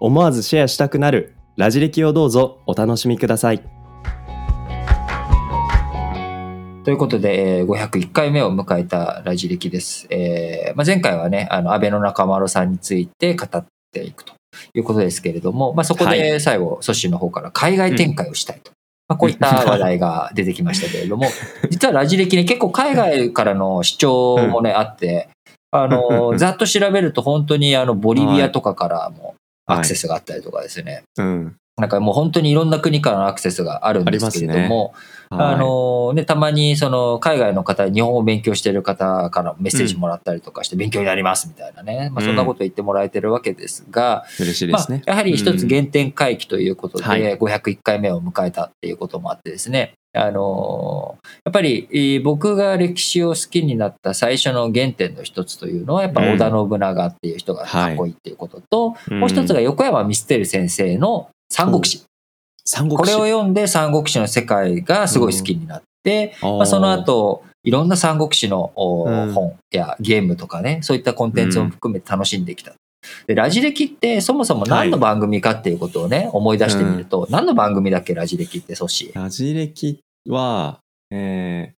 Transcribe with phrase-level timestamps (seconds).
[0.00, 3.62] 思わずシェアしたくなるラジ歴をどうぞお楽しみください。
[6.84, 10.06] ということで、えー501回目を迎えたラジ歴です。
[10.08, 14.32] えーまあ、前回はね、あの安倍の中丸さんについて語っていくと
[14.72, 18.72] いうことですけれども、まあ、そこはで最後、ソッシーの方から海外展開をしたいと。
[19.06, 21.26] まあ、こういった話題が出てきましたけれども、
[21.68, 25.28] 実はラジ歴ね、結構海外からの主張もね、あって、
[25.70, 29.34] あの、 ざっと調べると本当にあの、ボリビアとかからも
[29.72, 31.02] アクセスがあったりとかですね。
[31.16, 31.56] うん。
[31.76, 34.94] なんかもう本当にいろんな国からのアクセスがあるんですけれども、
[35.32, 45.68] あのね、たまにその海外の方、日本語を勉強している方からメッセージもらったりとかして、勉強になりますみたいなね、まあ、そんなこと言ってもらえてるわけですが、嬉しいでまあすね。、やはり一つうん。
[45.68, 47.38] 原点回帰ということで、はい。
[47.38, 62.02] 501回目を迎えたっていうこともあってですね、あのやっぱりえー僕が歴史を好きになった最初の原点の一つというのは、やっぱ織田信長っていう人がかっこいいっていうことと、もう一つが横山ミステル先生の三国志。
[62.72, 63.30] 三国これを志。
[63.30, 72.72] 読んで三国志の世界がすごい好きになって、まあ、その後、いろんな三国志の本やゲームとかね、そういったコンテンツを含めて楽しんできた。
[73.26, 79.10] でラジ歴ってそもそも何の番組かっていうことをね、思い出してみると、何の番組だっけ、ラジ歴って、ソシ。
[79.14, 79.98] ラジ歴
[80.28, 80.78] は、
[81.10, 81.74] えー、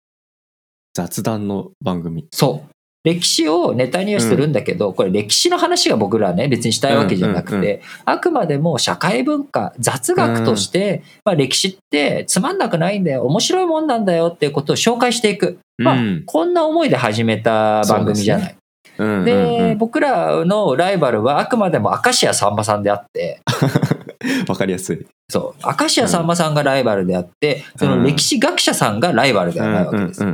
[0.95, 2.27] 雑談の番組。
[2.33, 2.72] そう。
[3.05, 15.59] 歴史をネタにはするんだけど、これ歴史の話が僕らはね、別にしたいわけじゃなくて、あくまでも社会文化、雑学として、まあ歴史ってつまんなくないんだよ、面白いもんなんだよっていうことを紹介していく。
[15.79, 18.57] まあうんこんな思いで始めた番組じゃない。
[18.99, 23.41] うんで僕らのライバルはあくまでも明石家さんまさんであって、
[24.47, 25.07] わかりやすい。
[25.29, 30.25] そう、明石家さんまさんがライバルであって、その歴史学者さんがライバルではないわけです。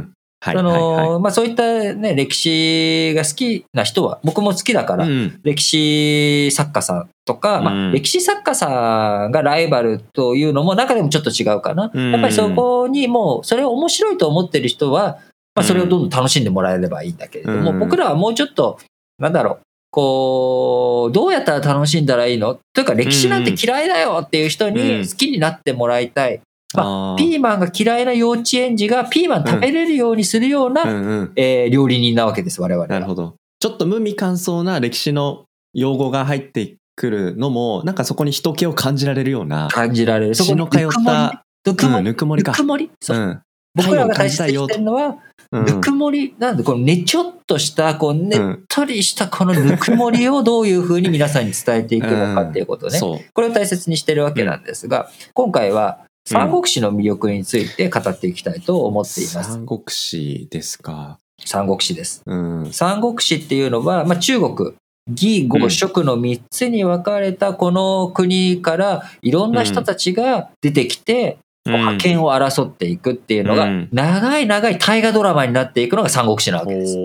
[0.40, 5.40] そのまあ、そういった、ね、歴史が好きな人は、僕も好きだから、うん。
[5.42, 7.92] 歴史作家さんとか、まあ、うん。
[7.92, 11.90] 歴史作家さんがライバルというのも中でもちょっと違うかな。
[11.92, 12.12] うん。
[12.12, 15.18] やっぱりそこにもう、それを面白いと思ってる人は、
[15.56, 17.78] まあ、それをどんどん楽しんでもらえればいいんだけれども、うん。
[17.80, 18.78] 僕らはもうちょっと、
[19.18, 19.60] なんだろう、
[19.90, 22.60] こう、どうやったら楽しんだらいいの？
[22.74, 24.74] というか、歴史なんて嫌いだよっていう人うん。
[24.74, 26.40] に好きになってもらいたい。
[26.74, 32.88] あーピーマンが嫌いな幼稚園児がピーマン食べれるようにするような、うんうんえー料理人なわけです、我々は。
[32.88, 33.36] なるほど。
[33.60, 40.34] ちょっと無味乾燥な歴史の用語が入ってくるのも、なんかそこに人気を感じられるような、感じられる。
[40.34, 42.64] そこの通った、ぬくもり、うんぬくもりかぬく。
[42.64, 42.90] もり？
[43.00, 43.40] そううん
[43.74, 45.18] 僕らが大切にしてるのは、
[45.52, 52.98] うんぬくもりなんで、このねちょっとした、こう、ねっうんとりしたこのぬくもりをどういうふうに皆さんに伝えていくのかっていうことね。
[52.98, 53.18] そう。
[53.32, 59.52] これを大切にしてるわけなんですが、今回は三国志の魅力について語っていきたいと思っています。
[59.52, 61.18] 三国志ですか。
[61.42, 62.22] 三国志です。
[62.26, 62.72] うん。
[62.72, 64.74] 三国志っていうのは、まあ、中国、
[65.10, 76.96] 義、呉、蜀の3つに分かれたこの国からいろんな人たちが出てきて、こう覇権を争っていくっていうのが、うん長い長い大河ドラマになっていくのが三国志なわけです。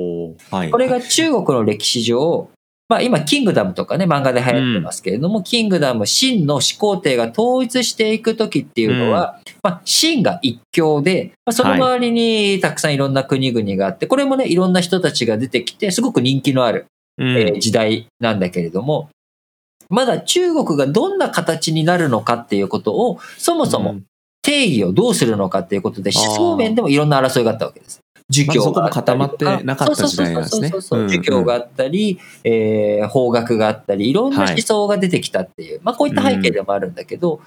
[0.51, 0.69] はい。
[0.71, 2.49] これが中国の歴史上、
[2.93, 16.85] まあ今、キングダムとかね、漫画で流行ってますけれども、キングダム、秦の始皇帝が統一していくときっていうのは、まあ、秦が一強で、まあ、その周りにたくさんいろんな国々があって、これもね、いろんな人たちが出てきて、すごく人気のある、
[17.17, 19.09] うん、えー時代なんだけれども、
[19.89, 24.01] まだ中国がどんな形になるのかっていうことを、そもそも
[24.43, 28.02] 定義をどうするのかっていうことで、思想面でもいろんな争いがあったわけです。
[28.29, 29.05] 儒教があったり。
[29.05, 30.71] 固まってなかった時代なんですね。
[31.43, 37.41] があったり、えー法学があったり、いろんな思想が出てきたっていう、まあこういった背景でもあるんだけど、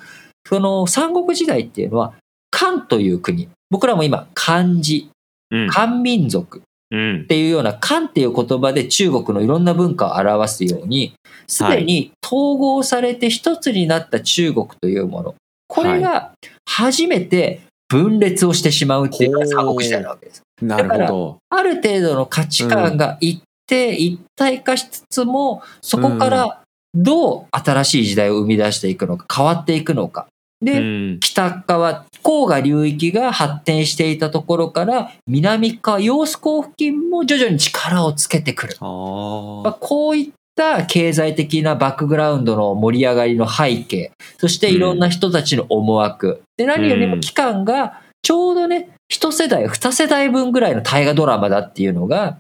[0.49, 2.15] その三国時代っていうのは、
[2.51, 5.11] 漢という国、僕らも今漢字、
[5.51, 5.69] うん。
[5.69, 6.63] 漢民族。
[6.91, 7.23] うん。
[7.23, 11.15] っていうような漢っていう言葉で中国のいろんな文化を表すように、
[11.47, 15.35] すでに統合されて一つになった中国というもの、
[15.69, 16.33] これが
[16.69, 20.43] 初めて分裂をしてしまうっていうのが三国時代なわけです。
[20.63, 21.39] なるほど。
[21.51, 26.63] ある程度の価値観が一定、一体化しつつも、そこから
[26.95, 30.27] どう新しい時代を生み出していくのか、変わっていくのか。
[30.63, 38.77] で、うん北側、黄河流域が発展していたところから、南側、揚子江付近も徐々に力をつけてくる。
[38.81, 46.41] あまあ、ーこういっった経済的なバックグラウンドの盛り上がりの背景、そしていろんな人たちの思惑。
[46.57, 52.39] で、何よりも期間がちょうどね、一世代、二世代分ぐらいの大河ドラマだっていうのが、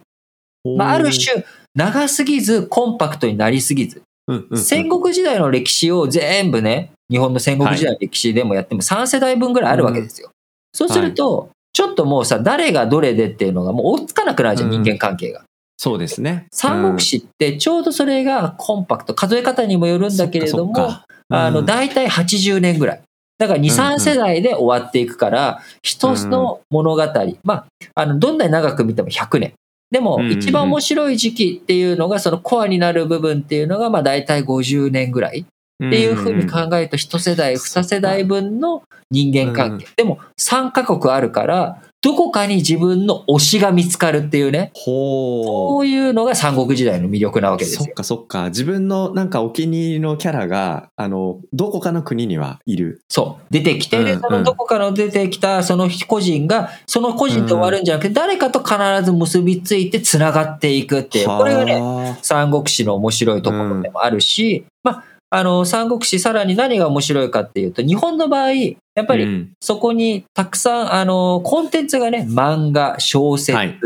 [0.76, 10.30] まあ、ある種、長すぎず、コンパクトになりすぎず、うんうんうん戦国時代の歴史を全部ね、日本の戦国時代の歴史でもやっても3世代分ぐらいあるわけですよ。
[10.72, 15.44] そうすると、ちょっともうさ、誰がどれでっていうのがもう追っつかなくなるじゃん、うん人間関係が。
[15.78, 16.46] そうですね。
[16.50, 20.88] 三国志ってちょうどそれがコンパクト、数え方にもよるんだけれども、
[21.28, 23.02] あの、うん大体80年ぐらい。
[23.38, 27.02] だから2、うん3世代で終わっていくから、一つの物語、
[27.44, 29.52] まあ、あの、どんなに長く見ても100年。
[29.90, 39.86] でも一番面白い時期っていうのが、そのコアになる部分っていうのが、まあ大体50年ぐらいっていうふうに考えると、一世代、二世代分の人間関係。
[39.96, 47.58] でも、3カ国あるから、どこかに自分の推しが見つかるっていうね、ほこういうのが三国時代の魅力なわう。
[47.58, 47.94] けですよそっ。
[47.94, 48.44] かそっか。
[48.50, 53.02] 自分のなんかお気に入りのキャラが、あの、どこかの国にはいる。
[53.08, 53.46] そう。
[53.50, 62.18] 出てきて、でうんそのどこから出てきたその個人が、その個人で終わるんじゃなくて、誰かと必ず結びついて繋がっていくっていう、これがね、ね。
[62.22, 68.50] 三国志の面白いところでもあるし、まあ、あの、三国志さらに何が面白いかっていうと、日本の場合、
[68.96, 69.52] やっぱりうん。
[69.60, 73.78] そこにたくさん、あの、コンテンツがね、漫画、小説、はい。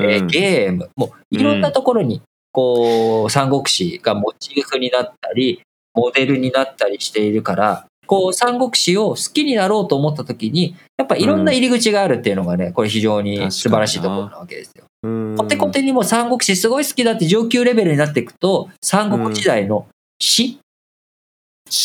[0.00, 2.22] えゲーム、もういろんなところに、
[2.52, 5.62] こう、三国志がモチーフになったり、
[5.94, 14.84] モデルになったりしているから、こう、三国志を好きになろうと思った時に、やっぱいろんな入り口があるっていうのがね、これ非常に素晴らしいところなわけですよ。
[15.04, 15.34] うん。
[15.36, 19.86] コテコテにも三国志すごい好きだって上級レベルになっていくと、三国時代の
[20.20, 20.58] 詩、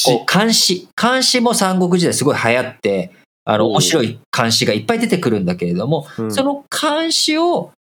[0.05, 0.87] こう漢詩。
[0.95, 3.11] 漢詩も三国時代すごい流行って、
[3.45, 7.71] あの、面白い漢詩がいっぱい出てくるんだけれども、うんその漢詩を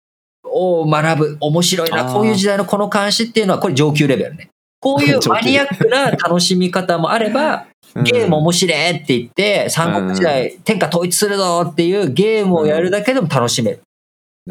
[0.48, 1.36] を学ぶ。
[1.40, 2.04] 面白いな。
[2.04, 4.48] こういう時代のこの漢詩っていうのは、これ上級レベルね。
[4.80, 13.80] こういう マニアックな楽しみ方もあれば、ゲーム面白いって言って、三国時代天下統一するぞっていうゲームをやるだけでも楽しめる。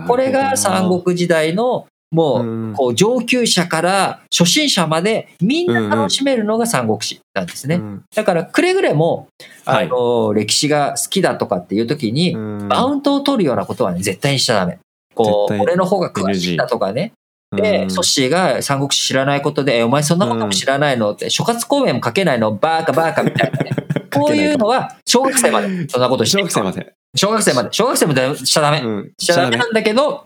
[0.07, 7.75] これが三国時代のもうこう上級者から初心者までみんな楽しめるのが三国志なんですね。
[7.75, 9.27] うんだからくれぐれも、
[9.65, 14.79] あはいの、歴史が好きだとかっていう時に、うんマウントを取るようなことはね、絶対にしちゃダメ。
[15.13, 17.13] こう、俺の方が詳しいんだとかね。
[17.55, 23.71] で、うんソッシーが三国志知らないことで、 えお前そんなことも知らないのって、諸葛孔明も書けないの、バーカバーカみたいなね。
[24.13, 26.93] こういうのは、小学生まで、 そんなことして小学生まで。
[27.15, 27.69] 小学生まで。
[27.71, 28.79] 小学生までしちゃダメ。
[28.79, 30.25] うんしちゃダメなんだけど、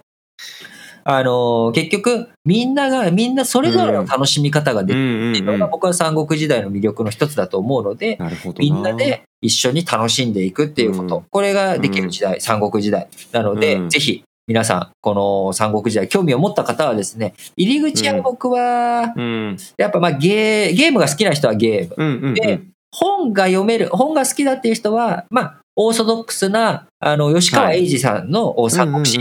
[1.09, 5.01] あのー結局、みんなが、みんなそれぞれの楽しみ方ができる。
[5.01, 8.19] うんっていうのが、僕は三国時代の魅力の一つだと思うので、
[8.59, 11.17] みんなで一緒に楽しんでいくっていうこと。
[11.17, 11.23] うん。
[11.31, 13.07] これができる時代、三国時代。
[13.31, 13.89] なので、うん。
[13.89, 19.57] ぜひ、皆さん、この三国時代、興味を持った方はですね、入り口は僕は、うん。
[19.77, 22.33] やっぱまあゲー、ゲームが好きな人はゲーム。
[22.35, 29.19] で本が読める、本が好きだっていう人は、まあ、オーソドックスな、あの、吉川英治さんのお三国志、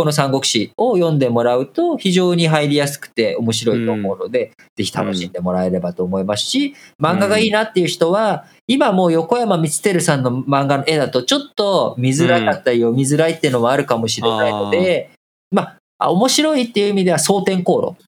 [0.00, 15.10] この三国志を読んでもらうと非常に入りやすくて面白いと思うので、ぜひ楽しんでもらえればと思いますし、漫画がいいなっていう人は、今もう横山光輝さんの漫画の絵だとちょっと見づらかったり読みづらいっていうのもあるかもしれないので、
[15.50, 18.04] まあ、あ面白いっていう意味では蒼天航路。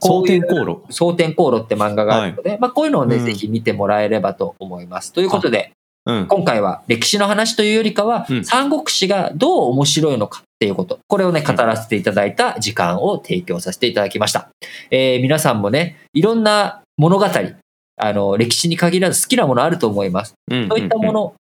[0.00, 0.92] 蒼天こういう航路。
[0.94, 5.12] 蒼天航路って漫画があるので、まあこういうのをね、うんぜひ見てもらえればと思います。
[5.12, 5.72] ということで、
[6.06, 6.26] うん。
[6.28, 14.48] 今回は歴史の話というよりかは、うん三国志がどう面白いのかっていうこと、これをね、語らせていただいた時間を提供させていただきました。
[14.90, 17.26] えー皆さんもね、いろんな物語、
[17.98, 20.34] あの、歴史に限らず好きなものあると思います。
[20.50, 21.34] うんそういったもの、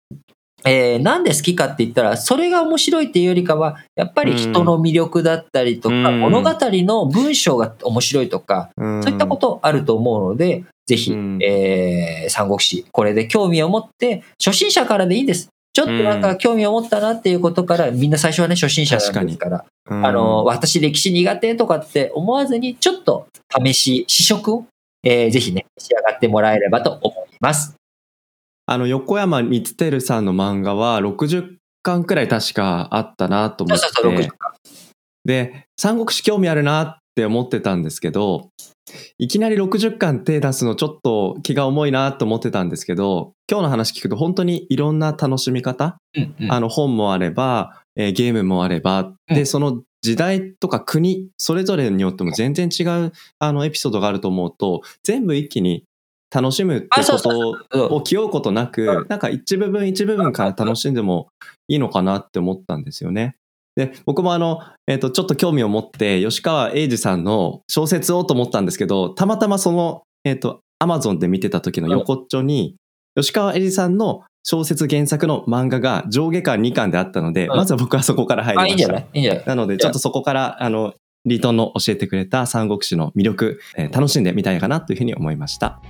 [0.65, 6.21] えーなんで好きかって言ったら、それが面白いっていうよりかは、やっぱり人の魅力だったりとか、うん。
[6.21, 9.03] 物語の文章が面白いとか、うん。
[9.03, 11.39] そういったことあると思うので、ぜひ、うん。
[11.43, 15.52] えー三国志、これで興味を持って、初心者からでいいんです。
[15.75, 23.27] ちょっとなんか興味を持ったなっていうことから、みんな最初はね、初心者なんですから、うんあの、私歴史苦手とかって思わずに、ちょっと
[23.65, 24.67] 試し、試食を、
[25.03, 27.75] えーぜひね、仕上がってもらえればと思います。
[28.67, 34.29] あの、横山光輝さんの漫画は60巻くらい確かあったなと思っそうそうそう、60て。
[34.37, 34.53] 巻。
[35.25, 38.51] で、三国志興味あるなって思ってたんですけど、
[39.19, 46.53] いきなり60巻手出すのちょっと気が重いなと思ってたんですけど、今日の話聞くと本当にいろんな楽しみ方、うんうん。
[46.53, 49.35] あの本もあれば、えーゲームもあれば、うん。
[49.35, 55.85] で、その時代とか国、それぞれによっても全然違うあのエピソードがあると思うと、全部一気に
[56.35, 61.29] 楽しむってことを気負うことなうく、なんか一部分一部分から楽しんでも
[61.69, 63.37] いいのかなって思ったんですよね。
[63.77, 72.77] で、僕もあの、えっ、と、ちょっと興味を持って、吉川英治さんの小説をと思ったんですけど、たまたまその、えっ、と、アマゾンで見てた時の横っちょに、
[73.17, 78.71] 吉川英治さんの小説原作の漫画が上下巻2巻であったので、うんまずは僕はそこから入りあ、ました。
[78.71, 79.07] いいんじゃない？
[79.15, 79.45] いいんじゃない？
[79.47, 85.81] なので、ちょっとそこから、あの、リートンの教えてくれた三国志の魅力、えー楽しんでみたいかなというふうに思いました。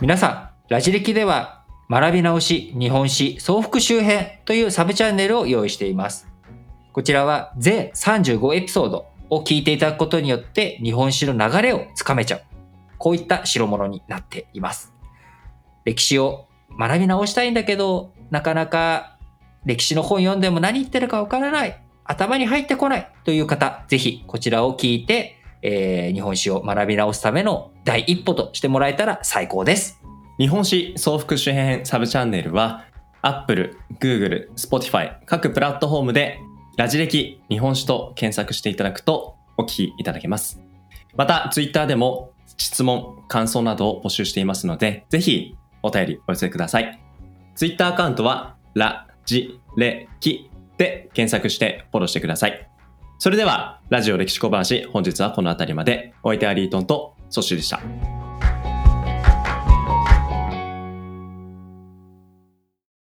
[0.00, 1.59] 皆さん、ラジ歴では
[1.90, 6.28] 学び直し日本史総復習編というサブチャンネルを用意しています。
[6.92, 12.42] こちらは全35エピソードを聞いていただくことによって日本史の流れをつかめちゃう。
[12.96, 14.92] こういった代物になっています。
[15.84, 16.46] 歴史を
[16.78, 19.16] 学び直したいんだけど、なかなか
[19.64, 21.82] 歴史の本読んでも何言ってるかわからない。
[22.04, 29.99] 頭に入ってこないという方、ぜひこちらを聞いて、えー日本史を学び直すための第一歩としてもらえたら最高です。
[30.40, 32.86] 日本史総復習編サブチャンネルは
[33.20, 36.38] Apple、Google、Spotify 各プラットフォームで
[36.78, 40.58] ラジ歴日本史と検索していただくとお聞きいただけます。
[41.14, 46.98] また Twitter でも質問、感想などを募集していますのでぜひお便りお寄せください。
[47.54, 52.66] Twitter アカウントはラジレキで検索してフォローしてください。
[53.18, 58.19] それではラジオ歴史小話本日はこの辺りまでお相手はリートンとソッシュでした。